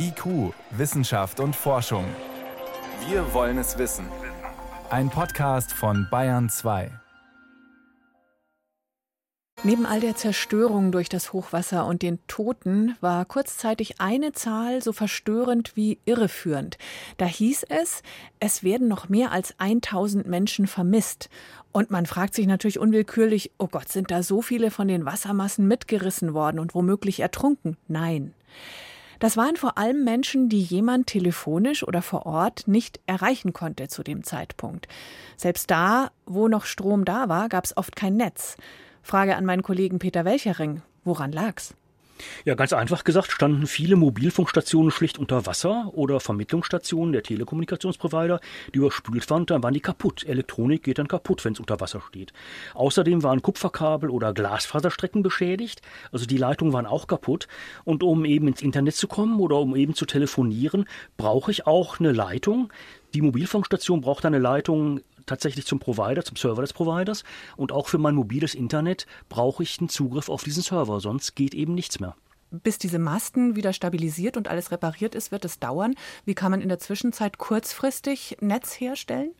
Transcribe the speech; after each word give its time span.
IQ, 0.00 0.54
Wissenschaft 0.70 1.40
und 1.40 1.56
Forschung. 1.56 2.04
Wir 3.08 3.34
wollen 3.34 3.58
es 3.58 3.78
wissen. 3.78 4.06
Ein 4.90 5.10
Podcast 5.10 5.72
von 5.72 6.06
Bayern 6.08 6.48
2. 6.48 6.92
Neben 9.64 9.86
all 9.86 9.98
der 9.98 10.14
Zerstörung 10.14 10.92
durch 10.92 11.08
das 11.08 11.32
Hochwasser 11.32 11.84
und 11.84 12.02
den 12.02 12.20
Toten 12.28 12.96
war 13.00 13.24
kurzzeitig 13.24 14.00
eine 14.00 14.30
Zahl 14.30 14.82
so 14.82 14.92
verstörend 14.92 15.72
wie 15.74 15.98
irreführend. 16.04 16.78
Da 17.16 17.26
hieß 17.26 17.64
es, 17.68 18.04
es 18.38 18.62
werden 18.62 18.86
noch 18.86 19.08
mehr 19.08 19.32
als 19.32 19.58
1000 19.58 20.28
Menschen 20.28 20.68
vermisst. 20.68 21.28
Und 21.72 21.90
man 21.90 22.06
fragt 22.06 22.34
sich 22.34 22.46
natürlich 22.46 22.78
unwillkürlich, 22.78 23.50
oh 23.58 23.66
Gott, 23.66 23.88
sind 23.88 24.12
da 24.12 24.22
so 24.22 24.42
viele 24.42 24.70
von 24.70 24.86
den 24.86 25.04
Wassermassen 25.04 25.66
mitgerissen 25.66 26.34
worden 26.34 26.60
und 26.60 26.76
womöglich 26.76 27.18
ertrunken? 27.18 27.76
Nein. 27.88 28.32
Das 29.18 29.36
waren 29.36 29.56
vor 29.56 29.78
allem 29.78 30.04
Menschen, 30.04 30.48
die 30.48 30.62
jemand 30.62 31.08
telefonisch 31.08 31.86
oder 31.86 32.02
vor 32.02 32.26
Ort 32.26 32.68
nicht 32.68 33.00
erreichen 33.06 33.52
konnte 33.52 33.88
zu 33.88 34.02
dem 34.02 34.22
Zeitpunkt. 34.22 34.86
Selbst 35.36 35.70
da, 35.70 36.10
wo 36.26 36.48
noch 36.48 36.64
Strom 36.64 37.04
da 37.04 37.28
war, 37.28 37.48
gab 37.48 37.64
es 37.64 37.76
oft 37.76 37.96
kein 37.96 38.16
Netz. 38.16 38.56
Frage 39.02 39.36
an 39.36 39.44
meinen 39.44 39.62
Kollegen 39.62 39.98
Peter 39.98 40.24
Welchering. 40.24 40.82
Woran 41.04 41.32
lag's? 41.32 41.74
Ja, 42.44 42.54
ganz 42.54 42.72
einfach 42.72 43.04
gesagt 43.04 43.32
standen 43.32 43.66
viele 43.66 43.96
Mobilfunkstationen 43.96 44.90
schlicht 44.90 45.18
unter 45.18 45.46
Wasser 45.46 45.90
oder 45.92 46.20
Vermittlungsstationen 46.20 47.12
der 47.12 47.22
Telekommunikationsprovider, 47.22 48.40
die 48.74 48.78
überspült 48.78 49.28
waren, 49.30 49.46
dann 49.46 49.62
waren 49.62 49.74
die 49.74 49.80
kaputt. 49.80 50.24
Elektronik 50.26 50.82
geht 50.82 50.98
dann 50.98 51.08
kaputt, 51.08 51.44
wenn 51.44 51.52
es 51.52 51.60
unter 51.60 51.80
Wasser 51.80 52.00
steht. 52.00 52.32
Außerdem 52.74 53.22
waren 53.22 53.42
Kupferkabel 53.42 54.10
oder 54.10 54.32
Glasfaserstrecken 54.32 55.22
beschädigt, 55.22 55.82
also 56.12 56.26
die 56.26 56.36
Leitungen 56.36 56.72
waren 56.72 56.86
auch 56.86 57.06
kaputt. 57.06 57.48
Und 57.84 58.02
um 58.02 58.24
eben 58.24 58.48
ins 58.48 58.62
Internet 58.62 58.94
zu 58.94 59.08
kommen 59.08 59.40
oder 59.40 59.56
um 59.56 59.76
eben 59.76 59.94
zu 59.94 60.06
telefonieren, 60.06 60.86
brauche 61.16 61.50
ich 61.50 61.66
auch 61.66 62.00
eine 62.00 62.12
Leitung. 62.12 62.72
Die 63.14 63.22
Mobilfunkstation 63.22 64.02
braucht 64.02 64.26
eine 64.26 64.38
Leitung 64.38 65.00
tatsächlich 65.28 65.66
zum 65.66 65.78
Provider, 65.78 66.24
zum 66.24 66.36
Server 66.36 66.62
des 66.62 66.72
Providers. 66.72 67.22
Und 67.56 67.72
auch 67.72 67.88
für 67.88 67.98
mein 67.98 68.14
mobiles 68.14 68.54
Internet 68.54 69.06
brauche 69.28 69.62
ich 69.62 69.78
einen 69.78 69.88
Zugriff 69.88 70.28
auf 70.28 70.42
diesen 70.42 70.62
Server, 70.62 71.00
sonst 71.00 71.36
geht 71.36 71.54
eben 71.54 71.74
nichts 71.74 72.00
mehr. 72.00 72.16
Bis 72.50 72.78
diese 72.78 72.98
Masten 72.98 73.56
wieder 73.56 73.72
stabilisiert 73.72 74.36
und 74.36 74.48
alles 74.48 74.70
repariert 74.72 75.14
ist, 75.14 75.30
wird 75.30 75.44
es 75.44 75.58
dauern. 75.58 75.94
Wie 76.24 76.34
kann 76.34 76.50
man 76.50 76.62
in 76.62 76.70
der 76.70 76.78
Zwischenzeit 76.78 77.36
kurzfristig 77.36 78.38
Netz 78.40 78.80
herstellen? 78.80 79.32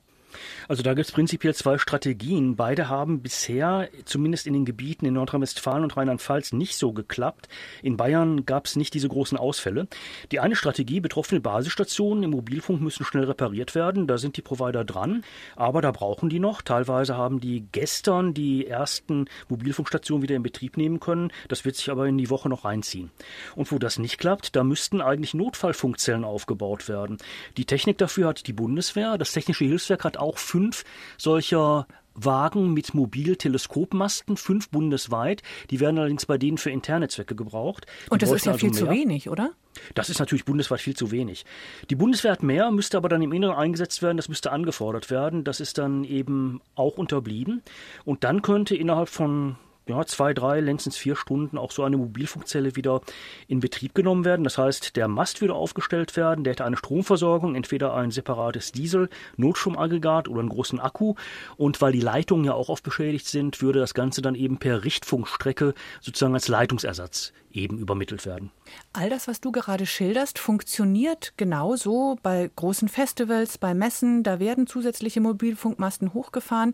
Also 0.68 0.82
da 0.82 0.94
gibt 0.94 1.06
es 1.06 1.12
prinzipiell 1.12 1.54
zwei 1.54 1.78
Strategien. 1.78 2.56
Beide 2.56 2.88
haben 2.88 3.22
bisher, 3.22 3.88
zumindest 4.04 4.46
in 4.46 4.52
den 4.52 4.64
Gebieten 4.64 5.06
in 5.06 5.14
Nordrhein-Westfalen 5.14 5.84
und 5.84 5.96
Rheinland-Pfalz, 5.96 6.52
nicht 6.52 6.76
so 6.76 6.92
geklappt. 6.92 7.48
In 7.82 7.96
Bayern 7.96 8.44
gab 8.46 8.66
es 8.66 8.76
nicht 8.76 8.94
diese 8.94 9.08
großen 9.08 9.38
Ausfälle. 9.38 9.88
Die 10.32 10.40
eine 10.40 10.56
Strategie, 10.56 11.00
betroffene 11.00 11.40
Basisstationen 11.40 12.24
im 12.24 12.30
Mobilfunk 12.30 12.80
müssen 12.80 13.04
schnell 13.04 13.24
repariert 13.24 13.74
werden. 13.74 14.06
Da 14.06 14.18
sind 14.18 14.36
die 14.36 14.42
Provider 14.42 14.84
dran, 14.84 15.24
aber 15.56 15.82
da 15.82 15.90
brauchen 15.90 16.28
die 16.28 16.38
noch. 16.38 16.62
Teilweise 16.62 17.16
haben 17.16 17.40
die 17.40 17.66
gestern 17.72 18.34
die 18.34 18.66
ersten 18.66 19.26
Mobilfunkstationen 19.48 20.22
wieder 20.22 20.36
in 20.36 20.42
Betrieb 20.42 20.76
nehmen 20.76 21.00
können. 21.00 21.32
Das 21.48 21.64
wird 21.64 21.76
sich 21.76 21.90
aber 21.90 22.06
in 22.06 22.18
die 22.18 22.30
Woche 22.30 22.48
noch 22.48 22.64
reinziehen. 22.64 23.10
Und 23.56 23.72
wo 23.72 23.78
das 23.78 23.98
nicht 23.98 24.18
klappt, 24.18 24.56
da 24.56 24.64
müssten 24.64 25.00
eigentlich 25.00 25.34
Notfallfunkzellen 25.34 26.24
aufgebaut 26.24 26.88
werden. 26.88 27.18
Die 27.56 27.64
Technik 27.64 27.98
dafür 27.98 28.28
hat 28.28 28.46
die 28.46 28.52
Bundeswehr. 28.52 29.18
Das 29.18 29.32
Technische 29.32 29.64
Hilfswerk 29.64 30.04
hat 30.04 30.17
auch 30.18 30.38
fünf 30.38 30.84
solcher 31.16 31.86
Wagen 32.24 32.72
mit 32.74 32.94
Mobilteleskopmasten, 32.94 34.36
fünf 34.36 34.70
bundesweit. 34.70 35.42
Die 35.70 35.80
werden 35.80 35.98
allerdings 35.98 36.26
bei 36.26 36.38
denen 36.38 36.58
für 36.58 36.70
interne 36.70 37.08
Zwecke 37.08 37.34
gebraucht. 37.34 37.86
Die 38.06 38.10
Und 38.10 38.22
das 38.22 38.30
ist 38.30 38.46
ja 38.46 38.52
also 38.52 38.60
viel 38.60 38.70
mehr. 38.70 38.78
zu 38.78 38.90
wenig, 38.90 39.28
oder? 39.28 39.52
Das 39.94 40.10
ist 40.10 40.18
natürlich 40.18 40.44
bundesweit 40.44 40.80
viel 40.80 40.96
zu 40.96 41.10
wenig. 41.10 41.44
Die 41.90 41.94
Bundeswehr 41.94 42.32
hat 42.32 42.42
mehr, 42.42 42.70
müsste 42.70 42.96
aber 42.96 43.08
dann 43.08 43.22
im 43.22 43.32
Inneren 43.32 43.54
eingesetzt 43.56 44.02
werden, 44.02 44.16
das 44.16 44.28
müsste 44.28 44.50
angefordert 44.50 45.10
werden. 45.10 45.44
Das 45.44 45.60
ist 45.60 45.78
dann 45.78 46.04
eben 46.04 46.60
auch 46.74 46.98
unterblieben. 46.98 47.62
Und 48.04 48.24
dann 48.24 48.42
könnte 48.42 48.74
innerhalb 48.74 49.08
von 49.08 49.56
ja, 49.88 50.04
zwei, 50.04 50.34
drei, 50.34 50.60
längstens 50.60 50.96
vier 50.96 51.16
Stunden 51.16 51.58
auch 51.58 51.72
so 51.72 51.82
eine 51.82 51.96
Mobilfunkzelle 51.96 52.76
wieder 52.76 53.00
in 53.46 53.60
Betrieb 53.60 53.94
genommen 53.94 54.24
werden. 54.24 54.44
Das 54.44 54.58
heißt, 54.58 54.96
der 54.96 55.08
Mast 55.08 55.40
würde 55.40 55.54
aufgestellt 55.54 56.16
werden, 56.16 56.44
der 56.44 56.52
hätte 56.52 56.64
eine 56.64 56.76
Stromversorgung, 56.76 57.54
entweder 57.54 57.94
ein 57.94 58.10
separates 58.10 58.72
Diesel-Notstromaggregat 58.72 60.28
oder 60.28 60.40
einen 60.40 60.50
großen 60.50 60.78
Akku. 60.78 61.14
Und 61.56 61.80
weil 61.80 61.92
die 61.92 62.00
Leitungen 62.00 62.44
ja 62.44 62.52
auch 62.52 62.68
oft 62.68 62.84
beschädigt 62.84 63.26
sind, 63.26 63.62
würde 63.62 63.80
das 63.80 63.94
Ganze 63.94 64.22
dann 64.22 64.34
eben 64.34 64.58
per 64.58 64.84
Richtfunkstrecke 64.84 65.74
sozusagen 66.00 66.34
als 66.34 66.48
Leitungsersatz 66.48 67.32
eben 67.50 67.78
übermittelt 67.78 68.26
werden. 68.26 68.50
All 68.92 69.08
das, 69.08 69.26
was 69.26 69.40
du 69.40 69.52
gerade 69.52 69.86
schilderst, 69.86 70.38
funktioniert 70.38 71.32
genauso 71.36 72.18
bei 72.22 72.50
großen 72.54 72.88
Festivals, 72.88 73.58
bei 73.58 73.74
Messen. 73.74 74.22
Da 74.22 74.38
werden 74.38 74.66
zusätzliche 74.66 75.20
Mobilfunkmasten 75.20 76.12
hochgefahren. 76.12 76.72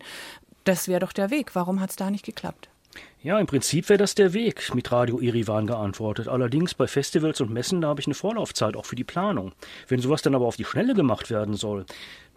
Das 0.65 0.87
wäre 0.87 0.99
doch 0.99 1.13
der 1.13 1.29
Weg. 1.29 1.55
Warum 1.55 1.79
hat 1.79 1.91
es 1.91 1.95
da 1.95 2.09
nicht 2.11 2.25
geklappt? 2.25 2.69
Ja, 3.21 3.39
im 3.39 3.47
Prinzip 3.47 3.89
wäre 3.89 3.97
das 3.97 4.13
der 4.13 4.33
Weg, 4.33 4.75
mit 4.75 4.91
Radio 4.91 5.19
Irivan 5.19 5.65
geantwortet. 5.65 6.27
Allerdings 6.27 6.75
bei 6.75 6.85
Festivals 6.85 7.41
und 7.41 7.51
Messen, 7.51 7.81
da 7.81 7.87
habe 7.87 7.99
ich 7.99 8.07
eine 8.07 8.13
Vorlaufzeit, 8.13 8.75
auch 8.75 8.85
für 8.85 8.95
die 8.95 9.03
Planung. 9.03 9.53
Wenn 9.87 9.99
sowas 9.99 10.21
dann 10.21 10.35
aber 10.35 10.45
auf 10.45 10.57
die 10.57 10.65
Schnelle 10.65 10.93
gemacht 10.93 11.31
werden 11.31 11.55
soll, 11.55 11.85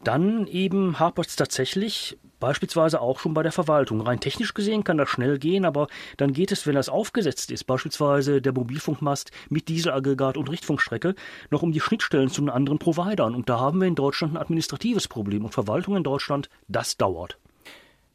dann 0.05 0.47
eben 0.47 0.99
hapert 0.99 1.27
es 1.27 1.37
tatsächlich 1.37 2.17
beispielsweise 2.41 3.01
auch 3.01 3.19
schon 3.19 3.35
bei 3.35 3.43
der 3.43 3.53
Verwaltung. 3.53 4.01
Rein 4.01 4.21
technisch 4.21 4.55
gesehen 4.55 4.85
kann 4.85 4.97
das 4.97 5.09
schnell 5.09 5.39
gehen, 5.39 5.65
aber 5.65 5.89
dann 6.17 6.33
geht 6.33 6.53
es, 6.53 6.67
wenn 6.67 6.75
das 6.75 6.89
aufgesetzt 6.89 7.51
ist, 7.51 7.65
beispielsweise 7.65 8.41
der 8.41 8.53
Mobilfunkmast 8.53 9.31
mit 9.49 9.69
Dieselaggregat 9.69 10.37
und 10.37 10.51
Richtfunkstrecke, 10.51 11.15
noch 11.51 11.63
um 11.63 11.73
die 11.73 11.81
Schnittstellen 11.81 12.31
zu 12.31 12.41
den 12.41 12.51
anderen 12.51 12.79
Providern. 12.79 13.35
Und 13.35 13.49
da 13.49 13.59
haben 13.59 13.81
wir 13.81 13.89
in 13.89 13.95
Deutschland 13.95 14.35
ein 14.35 14.39
administratives 14.39 15.09
Problem. 15.09 15.45
Und 15.45 15.53
Verwaltung 15.53 15.97
in 15.97 16.05
Deutschland, 16.05 16.49
das 16.69 16.97
dauert. 16.97 17.39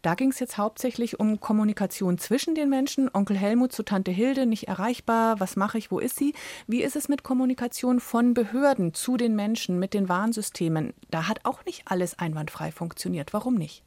Da 0.03 0.15
ging 0.15 0.31
es 0.31 0.39
jetzt 0.41 0.57
hauptsächlich 0.57 1.21
um 1.21 1.39
Kommunikation 1.39 2.17
zwischen 2.17 2.55
den 2.55 2.69
Menschen. 2.69 3.09
Onkel 3.13 3.37
Helmut 3.37 3.71
zu 3.71 3.83
Tante 3.83 4.11
Hilde 4.11 4.45
nicht 4.45 4.67
erreichbar. 4.67 5.39
Was 5.39 5.55
mache 5.55 5.77
ich? 5.77 5.91
Wo 5.91 5.99
ist 5.99 6.17
sie? 6.17 6.33
Wie 6.67 6.83
ist 6.83 6.97
es 6.97 7.07
mit 7.07 7.23
Kommunikation 7.23 8.01
von 8.01 8.33
Behörden 8.33 8.93
zu 8.93 9.15
den 9.15 9.33
Menschen 9.33 9.79
mit 9.79 9.93
den 9.93 10.09
Warnsystemen? 10.09 10.93
Da 11.09 11.29
hat 11.29 11.45
auch 11.45 11.63
nicht 11.63 11.83
alles 11.85 12.19
einwandfrei 12.19 12.73
funktioniert. 12.73 13.31
Warum 13.31 13.55
nicht? 13.55 13.81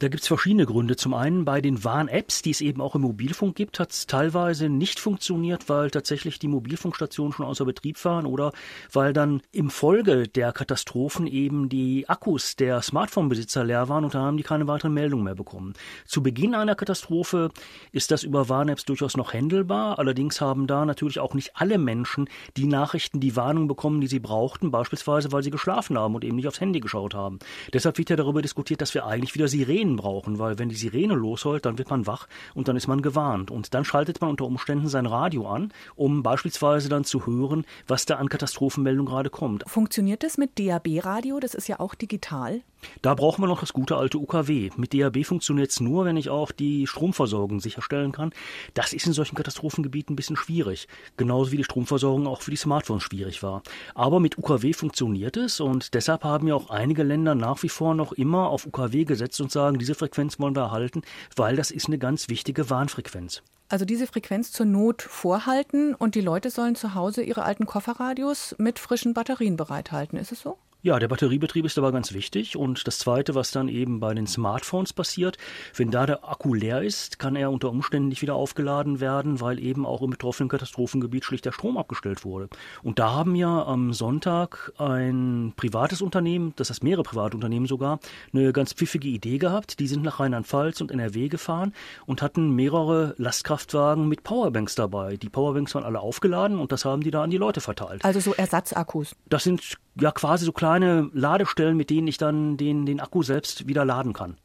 Da 0.00 0.06
gibt 0.06 0.22
es 0.22 0.28
verschiedene 0.28 0.64
Gründe. 0.64 0.94
Zum 0.94 1.12
einen 1.12 1.44
bei 1.44 1.60
den 1.60 1.82
Warn-Apps, 1.82 2.42
die 2.42 2.52
es 2.52 2.60
eben 2.60 2.80
auch 2.80 2.94
im 2.94 3.02
Mobilfunk 3.02 3.56
gibt, 3.56 3.80
hat 3.80 3.90
es 3.90 4.06
teilweise 4.06 4.68
nicht 4.68 5.00
funktioniert, 5.00 5.68
weil 5.68 5.90
tatsächlich 5.90 6.38
die 6.38 6.46
Mobilfunkstationen 6.46 7.32
schon 7.32 7.44
außer 7.44 7.64
Betrieb 7.64 8.04
waren 8.04 8.24
oder 8.24 8.52
weil 8.92 9.12
dann 9.12 9.42
im 9.50 9.70
Folge 9.70 10.28
der 10.28 10.52
Katastrophen 10.52 11.26
eben 11.26 11.68
die 11.68 12.08
Akkus 12.08 12.54
der 12.54 12.80
Smartphone-Besitzer 12.80 13.64
leer 13.64 13.88
waren 13.88 14.04
und 14.04 14.14
dann 14.14 14.22
haben 14.22 14.36
die 14.36 14.44
keine 14.44 14.68
weiteren 14.68 14.94
Meldungen 14.94 15.24
mehr 15.24 15.34
bekommen. 15.34 15.72
Zu 16.04 16.22
Beginn 16.22 16.54
einer 16.54 16.76
Katastrophe 16.76 17.50
ist 17.90 18.12
das 18.12 18.22
über 18.22 18.48
Warn-Apps 18.48 18.84
durchaus 18.84 19.16
noch 19.16 19.32
händelbar. 19.32 19.98
Allerdings 19.98 20.40
haben 20.40 20.68
da 20.68 20.84
natürlich 20.84 21.18
auch 21.18 21.34
nicht 21.34 21.56
alle 21.56 21.76
Menschen 21.76 22.28
die 22.56 22.66
Nachrichten, 22.66 23.18
die 23.18 23.34
Warnung 23.34 23.66
bekommen, 23.66 24.00
die 24.00 24.06
sie 24.06 24.20
brauchten, 24.20 24.70
beispielsweise 24.70 25.32
weil 25.32 25.42
sie 25.42 25.50
geschlafen 25.50 25.98
haben 25.98 26.14
und 26.14 26.24
eben 26.24 26.36
nicht 26.36 26.46
aufs 26.46 26.60
Handy 26.60 26.78
geschaut 26.78 27.14
haben. 27.14 27.40
Deshalb 27.72 27.98
wird 27.98 28.10
ja 28.10 28.16
darüber 28.16 28.42
diskutiert, 28.42 28.80
dass 28.80 28.94
wir 28.94 29.04
eigentlich 29.04 29.34
wieder 29.34 29.48
Sirenen 29.48 29.87
Sirenen 29.88 29.96
brauchen, 29.96 30.38
weil 30.38 30.58
wenn 30.58 30.68
die 30.68 30.74
Sirene 30.74 31.14
losheult, 31.14 31.64
dann 31.64 31.78
wird 31.78 31.90
man 31.90 32.06
wach 32.06 32.28
und 32.54 32.68
dann 32.68 32.76
ist 32.76 32.86
man 32.86 33.02
gewarnt. 33.02 33.50
Und 33.50 33.74
dann 33.74 33.84
schaltet 33.84 34.20
man 34.20 34.30
unter 34.30 34.44
Umständen 34.44 34.88
sein 34.88 35.06
Radio 35.06 35.48
an, 35.48 35.72
um 35.96 36.22
beispielsweise 36.22 36.88
dann 36.88 37.04
zu 37.04 37.26
hören, 37.26 37.64
was 37.86 38.06
da 38.06 38.16
an 38.16 38.28
Katastrophenmeldung 38.28 39.06
gerade 39.06 39.30
kommt. 39.30 39.64
Funktioniert 39.66 40.22
das 40.22 40.38
mit 40.38 40.58
DAB-Radio? 40.58 41.40
Das 41.40 41.54
ist 41.54 41.68
ja 41.68 41.80
auch 41.80 41.94
digital. 41.94 42.60
Da 43.02 43.14
brauchen 43.14 43.42
wir 43.42 43.48
noch 43.48 43.60
das 43.60 43.72
gute 43.72 43.96
alte 43.96 44.18
UKW. 44.18 44.70
Mit 44.76 44.94
DAB 44.94 45.24
funktioniert 45.24 45.70
es 45.70 45.80
nur, 45.80 46.04
wenn 46.04 46.16
ich 46.16 46.30
auch 46.30 46.52
die 46.52 46.86
Stromversorgung 46.86 47.60
sicherstellen 47.60 48.12
kann. 48.12 48.32
Das 48.74 48.92
ist 48.92 49.06
in 49.06 49.12
solchen 49.12 49.36
Katastrophengebieten 49.36 50.12
ein 50.12 50.16
bisschen 50.16 50.36
schwierig. 50.36 50.88
Genauso 51.16 51.52
wie 51.52 51.56
die 51.56 51.64
Stromversorgung 51.64 52.26
auch 52.26 52.42
für 52.42 52.50
die 52.50 52.56
Smartphones 52.56 53.02
schwierig 53.02 53.42
war. 53.42 53.62
Aber 53.94 54.20
mit 54.20 54.38
UKW 54.38 54.72
funktioniert 54.72 55.36
es 55.36 55.60
und 55.60 55.94
deshalb 55.94 56.24
haben 56.24 56.48
ja 56.48 56.54
auch 56.54 56.70
einige 56.70 57.02
Länder 57.02 57.34
nach 57.34 57.62
wie 57.62 57.68
vor 57.68 57.94
noch 57.94 58.12
immer 58.12 58.48
auf 58.48 58.66
UKW 58.66 59.04
gesetzt 59.04 59.40
und 59.40 59.50
sagen, 59.50 59.78
diese 59.78 59.94
Frequenz 59.94 60.38
wollen 60.38 60.56
wir 60.56 60.62
erhalten, 60.62 61.02
weil 61.36 61.56
das 61.56 61.70
ist 61.70 61.86
eine 61.86 61.98
ganz 61.98 62.28
wichtige 62.28 62.70
Warnfrequenz. 62.70 63.42
Also 63.70 63.84
diese 63.84 64.06
Frequenz 64.06 64.50
zur 64.50 64.64
Not 64.64 65.02
vorhalten 65.02 65.94
und 65.94 66.14
die 66.14 66.22
Leute 66.22 66.48
sollen 66.48 66.74
zu 66.74 66.94
Hause 66.94 67.22
ihre 67.22 67.42
alten 67.42 67.66
Kofferradios 67.66 68.54
mit 68.58 68.78
frischen 68.78 69.12
Batterien 69.12 69.58
bereithalten. 69.58 70.18
Ist 70.18 70.32
es 70.32 70.40
so? 70.40 70.56
Ja, 70.80 71.00
der 71.00 71.08
Batteriebetrieb 71.08 71.64
ist 71.64 71.76
aber 71.76 71.90
ganz 71.90 72.12
wichtig. 72.12 72.56
Und 72.56 72.86
das 72.86 73.00
Zweite, 73.00 73.34
was 73.34 73.50
dann 73.50 73.66
eben 73.66 73.98
bei 73.98 74.14
den 74.14 74.28
Smartphones 74.28 74.92
passiert, 74.92 75.36
wenn 75.74 75.90
da 75.90 76.06
der 76.06 76.28
Akku 76.28 76.54
leer 76.54 76.82
ist, 76.82 77.18
kann 77.18 77.34
er 77.34 77.50
unter 77.50 77.68
Umständen 77.70 78.08
nicht 78.08 78.22
wieder 78.22 78.36
aufgeladen 78.36 79.00
werden, 79.00 79.40
weil 79.40 79.58
eben 79.58 79.84
auch 79.84 80.02
im 80.02 80.10
betroffenen 80.10 80.48
Katastrophengebiet 80.48 81.24
schlicht 81.24 81.46
der 81.46 81.50
Strom 81.50 81.76
abgestellt 81.76 82.24
wurde. 82.24 82.48
Und 82.84 83.00
da 83.00 83.10
haben 83.10 83.34
ja 83.34 83.64
am 83.64 83.92
Sonntag 83.92 84.72
ein 84.78 85.52
privates 85.56 86.00
Unternehmen, 86.00 86.52
das 86.54 86.70
heißt 86.70 86.84
mehrere 86.84 87.02
private 87.02 87.36
Unternehmen 87.36 87.66
sogar, 87.66 87.98
eine 88.32 88.52
ganz 88.52 88.72
pfiffige 88.72 89.08
Idee 89.08 89.38
gehabt. 89.38 89.80
Die 89.80 89.88
sind 89.88 90.04
nach 90.04 90.20
Rheinland-Pfalz 90.20 90.80
und 90.80 90.92
NRW 90.92 91.28
gefahren 91.28 91.74
und 92.06 92.22
hatten 92.22 92.54
mehrere 92.54 93.16
Lastkraftwagen 93.18 94.06
mit 94.06 94.22
Powerbanks 94.22 94.76
dabei. 94.76 95.16
Die 95.16 95.28
Powerbanks 95.28 95.74
waren 95.74 95.82
alle 95.82 95.98
aufgeladen 95.98 96.60
und 96.60 96.70
das 96.70 96.84
haben 96.84 97.02
die 97.02 97.10
da 97.10 97.24
an 97.24 97.30
die 97.30 97.36
Leute 97.36 97.60
verteilt. 97.60 98.04
Also 98.04 98.20
so 98.20 98.32
Ersatzakkus. 98.32 99.16
Das 99.28 99.42
sind 99.42 99.76
ja 100.00 100.12
quasi 100.12 100.44
so 100.44 100.52
kleine 100.52 100.67
Ladestellen, 100.76 101.76
mit 101.76 101.90
denen 101.90 102.06
ich 102.06 102.18
dann 102.18 102.56
den, 102.56 102.86
den 102.86 103.00
Akku 103.00 103.22
selbst 103.22 103.66
wieder 103.66 103.84
laden 103.84 104.12
kann. 104.12 104.36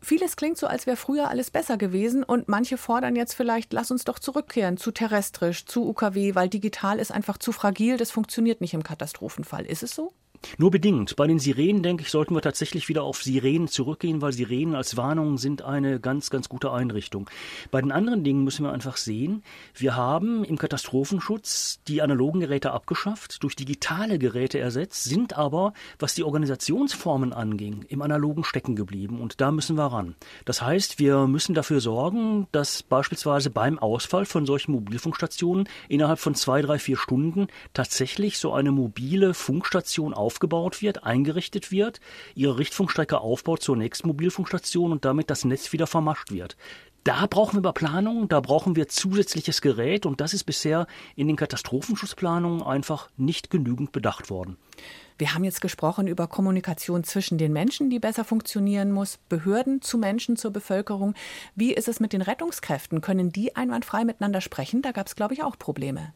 Vieles 0.00 0.36
klingt 0.36 0.58
so, 0.58 0.66
als 0.66 0.86
wäre 0.86 0.98
früher 0.98 1.30
alles 1.30 1.50
besser 1.50 1.78
gewesen 1.78 2.24
und 2.24 2.46
manche 2.46 2.76
fordern 2.76 3.16
jetzt 3.16 3.32
vielleicht, 3.32 3.72
lass 3.72 3.90
uns 3.90 4.04
doch 4.04 4.18
zurückkehren 4.18 4.76
zu 4.76 4.92
terrestrisch, 4.92 5.64
zu 5.64 5.88
UKW, 5.88 6.34
weil 6.34 6.50
digital 6.50 6.98
ist 6.98 7.10
einfach 7.10 7.38
zu 7.38 7.52
fragil, 7.52 7.96
das 7.96 8.10
funktioniert 8.10 8.60
nicht 8.60 8.74
im 8.74 8.82
Katastrophenfall. 8.82 9.64
Ist 9.64 9.82
es 9.82 9.94
so? 9.94 10.12
Nur 10.58 10.70
bedingt. 10.70 11.16
Bei 11.16 11.26
den 11.26 11.38
Sirenen, 11.38 11.82
denke 11.82 12.02
ich, 12.02 12.10
sollten 12.10 12.34
wir 12.34 12.42
tatsächlich 12.42 12.88
wieder 12.88 13.02
auf 13.02 13.22
Sirenen 13.22 13.68
zurückgehen, 13.68 14.22
weil 14.22 14.32
Sirenen 14.32 14.74
als 14.74 14.96
Warnung 14.96 15.38
sind 15.38 15.62
eine 15.62 16.00
ganz, 16.00 16.30
ganz 16.30 16.48
gute 16.48 16.72
Einrichtung. 16.72 17.28
Bei 17.70 17.80
den 17.80 17.92
anderen 17.92 18.24
Dingen 18.24 18.44
müssen 18.44 18.64
wir 18.64 18.72
einfach 18.72 18.96
sehen, 18.96 19.42
wir 19.74 19.96
haben 19.96 20.44
im 20.44 20.58
Katastrophenschutz 20.58 21.80
die 21.88 22.02
analogen 22.02 22.40
Geräte 22.40 22.72
abgeschafft, 22.72 23.42
durch 23.42 23.56
digitale 23.56 24.18
Geräte 24.18 24.58
ersetzt, 24.58 25.04
sind 25.04 25.36
aber, 25.36 25.72
was 25.98 26.14
die 26.14 26.24
Organisationsformen 26.24 27.32
anging, 27.32 27.84
im 27.88 28.02
analogen 28.02 28.44
stecken 28.44 28.76
geblieben 28.76 29.20
und 29.20 29.40
da 29.40 29.50
müssen 29.50 29.76
wir 29.76 29.86
ran. 29.86 30.14
Das 30.44 30.62
heißt, 30.62 30.98
wir 30.98 31.26
müssen 31.26 31.54
dafür 31.54 31.80
sorgen, 31.80 32.46
dass 32.52 32.82
beispielsweise 32.82 33.50
beim 33.50 33.78
Ausfall 33.78 34.26
von 34.26 34.46
solchen 34.46 34.72
Mobilfunkstationen 34.72 35.68
innerhalb 35.88 36.18
von 36.18 36.34
zwei, 36.34 36.62
drei, 36.62 36.78
vier 36.78 36.96
Stunden 36.96 37.48
tatsächlich 37.72 38.38
so 38.38 38.52
eine 38.52 38.72
mobile 38.72 39.34
Funkstation 39.34 40.14
auf 40.14 40.33
aufgebaut 40.34 40.82
wird, 40.82 41.04
eingerichtet 41.04 41.70
wird, 41.70 42.00
ihre 42.34 42.58
Richtfunkstrecke 42.58 43.20
aufbaut 43.20 43.62
zur 43.62 43.76
nächsten 43.76 44.08
Mobilfunkstation 44.08 44.90
und 44.90 45.04
damit 45.04 45.30
das 45.30 45.44
Netz 45.44 45.72
wieder 45.72 45.86
vermascht 45.86 46.32
wird. 46.32 46.56
Da 47.04 47.26
brauchen 47.26 47.56
wir 47.56 47.58
aber 47.58 47.72
Planung, 47.74 48.28
da 48.28 48.40
brauchen 48.40 48.74
wir 48.74 48.88
zusätzliches 48.88 49.60
Gerät 49.60 50.06
und 50.06 50.20
das 50.20 50.34
ist 50.34 50.44
bisher 50.44 50.88
in 51.14 51.28
den 51.28 51.36
Katastrophenschutzplanungen 51.36 52.62
einfach 52.62 53.10
nicht 53.16 53.50
genügend 53.50 53.92
bedacht 53.92 54.28
worden. 54.28 54.56
Wir 55.18 55.34
haben 55.34 55.44
jetzt 55.44 55.60
gesprochen 55.60 56.08
über 56.08 56.26
Kommunikation 56.26 57.04
zwischen 57.04 57.38
den 57.38 57.52
Menschen, 57.52 57.90
die 57.90 58.00
besser 58.00 58.24
funktionieren 58.24 58.90
muss, 58.90 59.18
Behörden 59.28 59.82
zu 59.82 59.98
Menschen, 59.98 60.36
zur 60.36 60.50
Bevölkerung. 60.50 61.14
Wie 61.54 61.72
ist 61.74 61.86
es 61.86 62.00
mit 62.00 62.12
den 62.12 62.22
Rettungskräften? 62.22 63.00
Können 63.00 63.30
die 63.30 63.54
einwandfrei 63.54 64.04
miteinander 64.04 64.40
sprechen? 64.40 64.82
Da 64.82 64.90
gab 64.90 65.06
es, 65.06 65.14
glaube 65.14 65.34
ich, 65.34 65.44
auch 65.44 65.56
Probleme. 65.56 66.12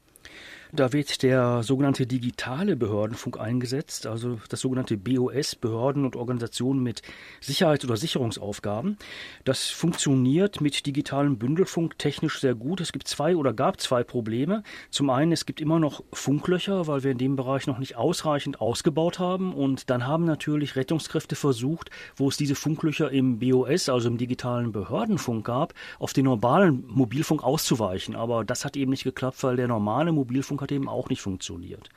Da 0.73 0.93
wird 0.93 1.23
der 1.23 1.63
sogenannte 1.63 2.07
digitale 2.07 2.77
Behördenfunk 2.77 3.41
eingesetzt, 3.41 4.07
also 4.07 4.39
das 4.51 4.61
sogenannte 4.61 4.99
BOS, 4.99 5.55
Behörden 5.55 6.05
und 6.05 6.15
Organisationen 6.15 6.83
mit 6.83 7.01
Sicherheits- 7.41 7.87
oder 7.87 7.97
Sicherungsaufgaben. 7.97 8.99
Das 9.45 9.69
funktioniert 9.69 10.61
mit 10.61 10.85
digitalem 10.85 11.39
Bündelfunk 11.39 11.99
technisch 11.99 12.39
sehr 12.41 12.55
gut. 12.55 12.83
Es 12.83 12.93
gibt 12.93 13.09
zwei 13.09 13.35
oder 13.35 13.55
gab 13.55 13.81
zwei 13.81 14.05
Probleme. 14.05 14.63
Zum 14.91 15.09
einen, 15.09 15.33
es 15.33 15.47
gibt 15.47 15.63
immer 15.63 15.81
noch 15.81 16.05
Funklöcher, 16.13 16.87
weil 16.87 17.03
wir 17.03 17.13
in 17.13 17.19
dem 17.19 17.37
Bereich 17.37 17.67
noch 17.67 17.79
nicht 17.79 17.97
ausreichend 17.97 18.61
ausgebaut 18.61 19.19
haben. 19.19 19.55
Und 19.55 19.89
dann 19.89 20.07
haben 20.07 20.27
natürlich 20.27 20.77
Rettungskräfte 20.77 21.35
versucht, 21.35 21.91
wo 22.15 22.29
es 22.29 22.37
diese 22.37 22.55
Funklöcher 22.55 23.11
im 23.11 23.39
BOS, 23.39 23.89
also 23.89 24.09
im 24.09 24.19
digitalen 24.19 24.73
Behördenfunk 24.73 25.47
gab, 25.47 25.73
auf 25.99 26.13
den 26.13 26.27
normalen 26.27 26.85
Mobilfunk 26.89 27.43
auszuweichen. 27.43 28.15
Aber 28.15 28.45
das 28.45 28.67
hat 28.67 28.77
eben 28.77 28.91
nicht 28.91 29.05
geklappt, 29.05 29.43
weil 29.43 29.57
der 29.57 29.69
normale 29.69 30.13
Mobilfunk 30.13 30.58
Leistung 30.59 30.61
hat 30.61 30.73
eben 30.73 30.89
auch 30.89 31.09
nicht 31.09 31.23
funktioniert. 31.23 31.89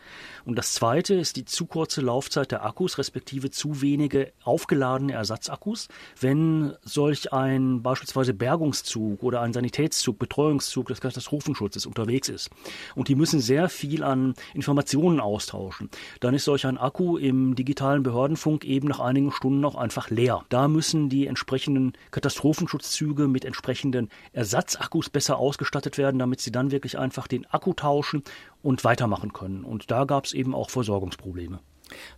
Und 0.45 0.57
das 0.57 0.73
zweite 0.73 1.15
ist 1.15 1.35
die 1.35 1.45
zu 1.45 1.65
kurze 1.65 2.01
Laufzeit 2.01 2.51
der 2.51 2.65
Akkus, 2.65 2.97
respektive 2.97 3.51
zu 3.51 3.81
wenige 3.81 4.31
aufgeladene 4.43 5.13
Ersatzakkus. 5.13 5.87
Wenn 6.19 6.73
solch 6.83 7.33
ein 7.33 7.81
beispielsweise 7.81 8.33
Bergungszug 8.33 9.23
oder 9.23 9.41
ein 9.41 9.53
Sanitätszug, 9.53 10.17
Betreuungszug 10.19 10.87
des 10.87 11.01
Katastrophenschutzes 11.01 11.85
unterwegs 11.85 12.29
ist 12.29 12.49
und 12.95 13.07
die 13.07 13.15
müssen 13.15 13.39
sehr 13.39 13.69
viel 13.69 14.03
an 14.03 14.33
Informationen 14.53 15.19
austauschen, 15.19 15.89
dann 16.19 16.33
ist 16.33 16.45
solch 16.45 16.65
ein 16.65 16.77
Akku 16.77 17.17
im 17.17 17.55
digitalen 17.55 18.03
Behördenfunk 18.03 18.65
eben 18.65 18.87
nach 18.87 18.99
einigen 18.99 19.31
Stunden 19.31 19.59
noch 19.59 19.75
einfach 19.75 20.09
leer. 20.09 20.43
Da 20.49 20.67
müssen 20.67 21.09
die 21.09 21.27
entsprechenden 21.27 21.93
Katastrophenschutzzüge 22.11 23.27
mit 23.27 23.45
entsprechenden 23.45 24.09
Ersatzakkus 24.33 25.09
besser 25.09 25.37
ausgestattet 25.37 25.97
werden, 25.97 26.19
damit 26.19 26.41
sie 26.41 26.51
dann 26.51 26.71
wirklich 26.71 26.97
einfach 26.97 27.27
den 27.27 27.45
Akku 27.45 27.73
tauschen 27.73 28.23
und 28.61 28.83
weitermachen 28.83 29.33
können. 29.33 29.63
Und 29.63 29.91
da 29.91 30.05
gab 30.05 30.25
es 30.25 30.33
eben 30.33 30.53
auch 30.55 30.69
Versorgungsprobleme. 30.69 31.59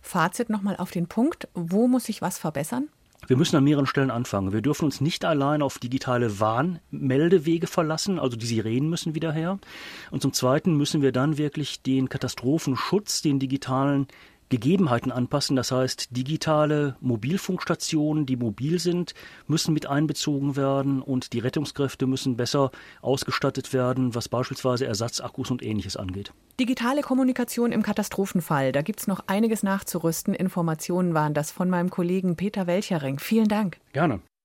Fazit 0.00 0.50
nochmal 0.50 0.76
auf 0.76 0.90
den 0.90 1.08
Punkt, 1.08 1.48
wo 1.54 1.88
muss 1.88 2.04
sich 2.04 2.22
was 2.22 2.38
verbessern? 2.38 2.88
Wir 3.26 3.36
müssen 3.36 3.56
an 3.56 3.64
mehreren 3.64 3.86
Stellen 3.86 4.10
anfangen. 4.10 4.52
Wir 4.52 4.60
dürfen 4.60 4.84
uns 4.84 5.00
nicht 5.00 5.24
allein 5.24 5.62
auf 5.62 5.78
digitale 5.78 6.40
Warnmeldewege 6.40 7.66
verlassen, 7.66 8.18
also 8.18 8.36
die 8.36 8.46
Sirenen 8.46 8.90
müssen 8.90 9.14
wieder 9.14 9.32
her. 9.32 9.58
Und 10.10 10.20
zum 10.20 10.32
Zweiten 10.32 10.76
müssen 10.76 11.00
wir 11.00 11.12
dann 11.12 11.38
wirklich 11.38 11.82
den 11.82 12.08
Katastrophenschutz, 12.08 13.22
den 13.22 13.38
digitalen 13.38 14.08
Gegebenheiten 14.54 15.10
anpassen. 15.10 15.56
Das 15.56 15.72
heißt, 15.72 16.16
digitale 16.16 16.96
Mobilfunkstationen, 17.00 18.24
die 18.24 18.36
mobil 18.36 18.78
sind, 18.78 19.12
müssen 19.48 19.74
mit 19.74 19.86
einbezogen 19.86 20.54
werden 20.54 21.02
und 21.02 21.32
die 21.32 21.40
Rettungskräfte 21.40 22.06
müssen 22.06 22.36
besser 22.36 22.70
ausgestattet 23.02 23.72
werden, 23.72 24.14
was 24.14 24.28
beispielsweise 24.28 24.86
Ersatzakkus 24.86 25.50
und 25.50 25.60
ähnliches 25.60 25.96
angeht. 25.96 26.32
Digitale 26.60 27.02
Kommunikation 27.02 27.72
im 27.72 27.82
Katastrophenfall, 27.82 28.70
da 28.70 28.82
gibt 28.82 29.00
es 29.00 29.08
noch 29.08 29.24
einiges 29.26 29.64
nachzurüsten. 29.64 30.34
Informationen 30.34 31.12
waren 31.12 31.34
das 31.34 31.50
von 31.50 31.68
meinem 31.68 31.90
Kollegen 31.90 32.36
Peter 32.36 32.68
Welchering. 32.68 33.18
Vielen 33.18 33.48
Dank. 33.48 33.80
Gerne. 33.92 34.20